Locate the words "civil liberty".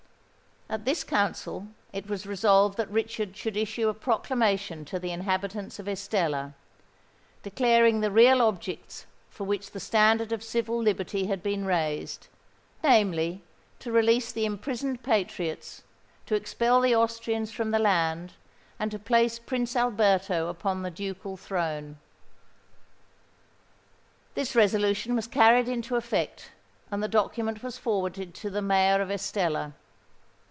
10.41-11.25